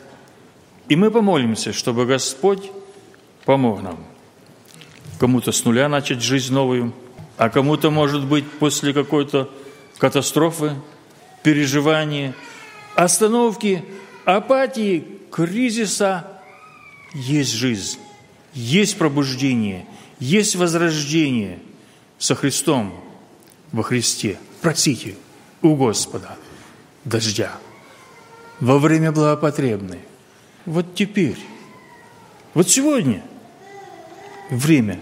И 0.89 0.97
мы 0.97 1.11
помолимся, 1.11 1.71
чтобы 1.71 2.05
Господь 2.05 2.69
помог 3.45 3.81
нам. 3.81 4.05
Кому-то 5.17 5.53
с 5.53 5.63
нуля 5.63 5.87
начать 5.87 6.21
жизнь 6.21 6.53
новую, 6.53 6.93
а 7.37 7.49
кому-то, 7.49 7.89
может 7.89 8.25
быть, 8.25 8.51
после 8.59 8.91
какой-то 8.91 9.49
катастрофы, 9.97 10.73
переживания, 11.41 12.35
остановки, 12.93 13.85
апатии, 14.25 15.07
кризиса 15.31 16.27
есть 17.13 17.53
жизнь, 17.53 17.97
есть 18.53 18.97
пробуждение, 18.97 19.87
есть 20.19 20.57
возрождение 20.57 21.59
со 22.19 22.35
Христом 22.35 22.93
во 23.71 23.83
Христе– 23.83 24.37
Просите 24.61 25.15
у 25.61 25.75
Господа 25.75 26.35
дождя 27.05 27.51
во 28.59 28.79
время 28.79 29.11
благопотребное. 29.11 30.01
Вот 30.65 30.95
теперь, 30.95 31.37
вот 32.53 32.69
сегодня 32.69 33.23
время 34.49 34.99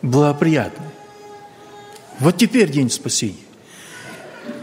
благоприятное. 0.00 0.90
Вот 2.18 2.36
теперь 2.36 2.70
день 2.70 2.90
спасения. 2.90 3.36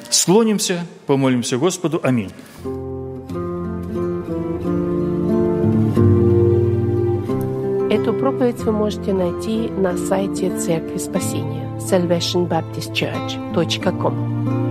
Склонимся, 0.09 0.85
помолимся 1.05 1.57
Господу. 1.57 1.99
Аминь. 2.03 2.31
Эту 7.91 8.13
проповедь 8.13 8.59
вы 8.61 8.71
можете 8.71 9.13
найти 9.13 9.69
на 9.69 9.97
сайте 9.97 10.57
Церкви 10.57 10.97
Спасения 10.97 11.68
salvationbaptistchurch.com. 11.79 14.68